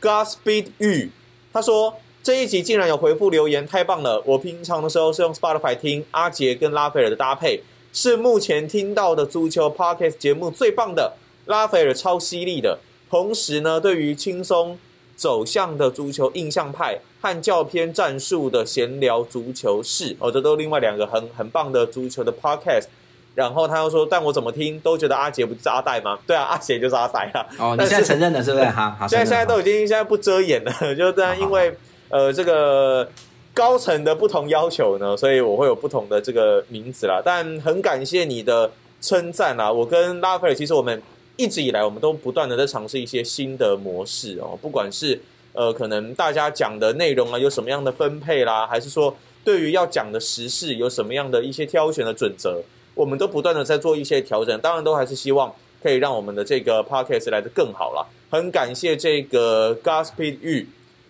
[0.00, 1.10] Godspeed 玉，
[1.52, 1.96] 他说
[2.28, 4.22] 这一集竟然有回复留言，太棒了！
[4.26, 11.14] 我平常的时候是用 Spotify 听阿杰跟拉斐尔的搭配，是目前听到的足球 Podcast 节目最棒的。
[11.46, 14.78] 拉斐尔超犀利的，同时呢，对于轻松
[15.16, 22.88] 走向的足球印象派和较偏战术的闲聊足球室，哦，这都另外两个很很棒的足球的 podcast。
[23.34, 26.18] 然后他又说，但我怎么听都觉得阿杰不是阿呆吗？
[26.26, 27.46] 对啊，阿杰就是阿呆啊。
[27.58, 28.66] 哦，你现在承认了是不是？
[28.66, 31.74] 哈，好，现在现在都已经现在不遮掩了，就这样因为
[32.08, 33.08] 呃这个
[33.54, 37.20] 高层的不同要求呢，所以我会有不同的这个名字啦。
[37.24, 41.02] 但很感谢你的称赞啦，我跟拉斐尔其实我们
[41.36, 45.20] 一直以来我们都不断的在尝试一些新的模式哦，不管是
[45.52, 52.62] 呃可能大家讲的内容啊有什么样的分配啦，还是说对于要讲的时事有什么样的一些挑选的准则，
[52.94, 58.06] 我们都不断的在做一些调整，当然都还是希望可以让我们的这个 podcast 来得更好啦。
[58.30, 60.68] 很感谢这个 Godspeed 玉。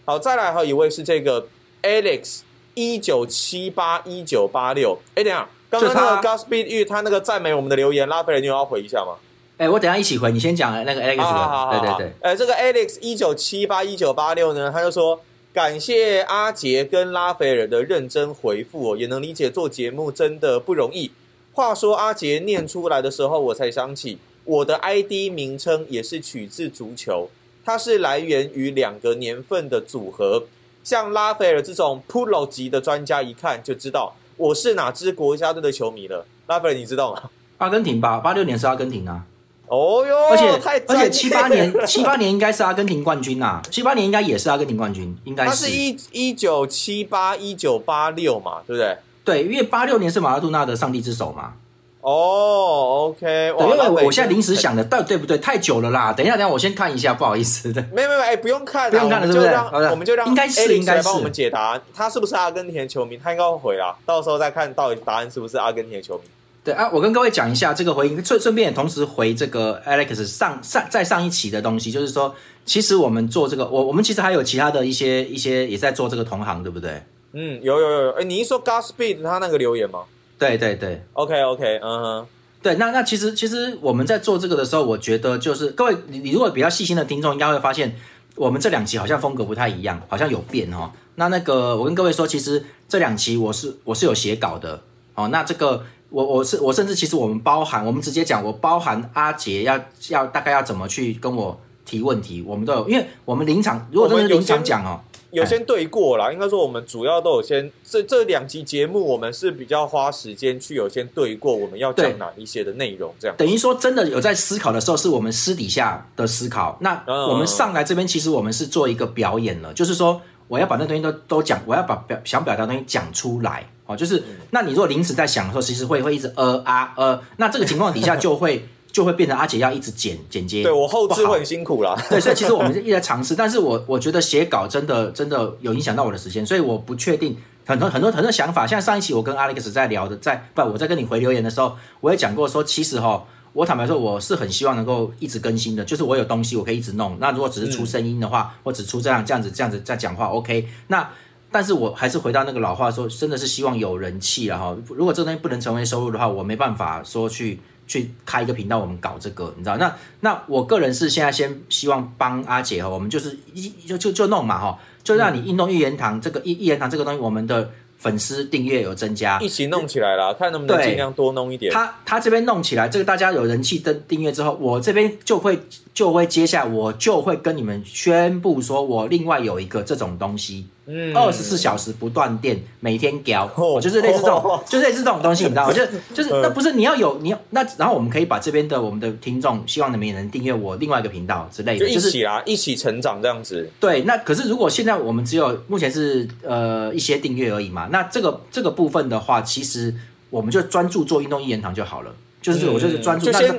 [0.09, 1.47] 好，再来还有一位是这个
[1.83, 2.40] Alex
[2.73, 4.99] 一九七八一九八六。
[5.14, 9.16] 哎，等一下，刚刚那个 Godspeed 玉他那个赞美我们的留言，拉斐尔，你有要回一下吗？
[9.59, 12.12] 哎，我等一下一起回，你先讲那个 Alex 好好好的，好，对对对，。
[12.23, 15.21] 呃，这个 Alex 一九七八一九八六呢，他就说
[15.53, 21.11] 感谢阿杰跟拉斐尔的认真回复哦，也能理解做节目真的不容易。
[21.53, 27.29] 话说阿杰念出来的时候，我才想起我的 ID 名称也是取自足球，
[27.68, 30.44] 它是来源于两个年份的组合。
[30.83, 36.24] 像拉斐尔这种 Pro 级的专家，一看就知道我是哪支国家队的球迷了。
[36.47, 37.24] 拉斐尔，你知道吗？
[37.59, 39.22] 阿根廷吧，八六年是阿根廷啊，
[39.66, 48.97] 哦哟，而且太而且七八年 七八年应该是阿根廷冠军呐，七八年应该也是阿根廷冠军，应该他是一一九七八一九八六嘛，对不对？
[49.22, 51.53] 对，因为八六年是马拉杜纳的上帝之手嘛。
[52.01, 55.36] 哦，OK，对，哇，因为我现在临时想的，到底对不对？
[55.38, 56.12] 太久了啦！
[56.12, 57.84] 等一下，等一下，我先看一下，不好意思的。
[57.92, 63.16] 没有没有，哎，不用看了，不用看了就是不是让好的我们就让应该是应该是帮我们解答，他是不是阿根廷的球迷？
[63.16, 66.24] 他应该会回啦，到时候再看到底答案是不是阿根廷的球迷。
[66.64, 72.34] 对啊，我跟各位讲一下这个回应，顺顺便也同时回这个 Alex 上上在上一期的东西，就是说，
[72.64, 77.03] 其实我们做这个，我我们其实还有其他的一些一些也在做这个同行，对不对？
[77.32, 80.01] 嗯，有有有有，哎，你一说 Godspeed 他那个留言吗？
[80.39, 82.26] 对对对，OK OK，嗯哼，
[82.62, 87.95] 对，那那其实其实我们在做这个的时候，我觉得就是各位你你如果比较细心的听众，应该会发现
[88.36, 90.91] 我们这两期好像风格不太一样，好像有变哦。
[91.16, 94.80] 那那个我跟各位说，其实这两期我是我是有写稿的
[95.14, 95.84] 哦，那这个。
[96.11, 99.78] 我我是我甚至其实我们包含我们直接讲我包含阿杰要
[100.09, 104.99] 要大概要怎么去跟我提问题，我们都有，因为我们临场如果真的临场讲哦，
[105.31, 113.37] 有先对过啦，应该说我们主要都有先这这两集节目我们是比较花时间去有先对过我们要讲哪一些的内容，这样。
[113.37, 123.68] 等于说真的有在思考的时候是我们私底下的思考，那我们上来这边其实我们是做一个表演了，就是说我要把那东西都都讲，我要把表想表达东西讲出来。
[123.87, 131.95] 哦，就是，那你如果临时在想的时候，其实会会一直呃啊呃，那这个情况底下就会就会变成阿姐要一直剪剪接，对我后置会很辛苦啦。
[132.09, 137.36] 对，所以其实我们一直在尝试，但是我我觉得写稿真的真的有影响到我的时间，所以我不确定
[137.66, 138.66] 很多很多很多想法。
[138.66, 147.16] 像上一期我跟 Alex 在聊的，在不我在跟你回留言的时候，我也讲过说，其实哈，我坦白说我是很希望能够一直更新的，就是我有东西我可以一直弄。
[147.20, 151.09] 那如果只是出声音的话，我只出这样这样子这样子在讲话，OK，那。
[151.51, 154.76] 但是我还是回到那个老话说，真的是希望有人气了哈。
[154.86, 157.59] 如果这东西不能成为收入的话，我没办法说去
[157.89, 159.76] 去开一个频道，我们搞这个，你知道？
[159.78, 171.72] 那那我个人是现在先希望帮阿姐哈，我们就是一就就就弄嘛哈，就让你运动一言堂这个一一言堂这个东西，我们的粉丝订阅有增加，一起弄起来了，看能不能尽量多弄一点。
[171.72, 175.59] 他他这边弄起来，这个大家有人气登订阅之后，我这边就会
[175.95, 180.66] 就会接下来，我就会跟你们宣布说，我另外有一个这种东西。
[180.91, 183.47] 嗯，二十四小时不断电，每天交，
[183.78, 185.72] 就是类似这种， 就是类似这种东西，你知道吗？
[185.72, 185.84] 就
[186.14, 193.70] 就是那不是你要有你要那，然后我们可以把这边的我们的听众，希望你们也能订阅我另外一个频道之类的，就一起啊，一起成长这样子。
[193.78, 199.95] 对，那可是如果现在我们只有目前是呃一些订阅而已嘛，那这个这个部分的话，其实
[200.30, 203.30] 我们就专注做运动一言堂就好了，就是我就是专注。
[203.30, 203.59] 先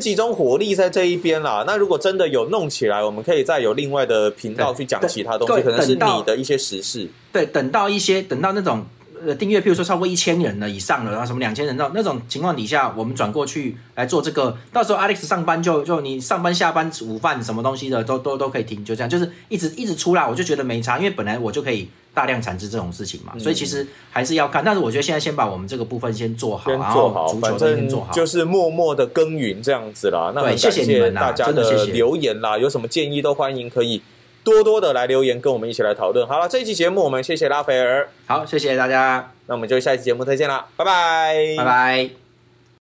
[0.00, 1.64] 集中火力在这一边啦。
[1.66, 7.08] 那如果真的有弄起来，我们可以再有另外的频道去讲其他东西，可能是你的一些实事。
[7.32, 8.84] 对，等到一些等到那种
[9.26, 14.56] 呃订阅，譬如说超过一千人了以上了，然后什么两千人那那种情况底下，我们转过去来做这个。
[14.72, 21.88] 到时候 Alex 上班就就你上班下班午饭什么东西的都都都可以听，就这样，就是一直一直出来，我就觉得没差，因为本来我就可以。
[22.14, 24.62] 大量产值这种事情嘛，所以其实还是要看。
[24.62, 30.30] 但是我觉得现在先把我们这个部分先做好，先做好，反正就是默默的耕耘这样子啦。
[30.34, 34.02] 那谢谢大家的留言啦，有什么建议都欢迎可以
[34.44, 36.26] 多多的来留言，跟我们一起来讨论。
[36.26, 42.21] 好了，这一期节目我们谢谢拉斐尔，好，谢谢大家，那我们就下一期节目再见啦，拜拜，拜拜。